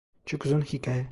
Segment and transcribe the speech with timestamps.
[0.25, 0.99] Çok uzun hikaye.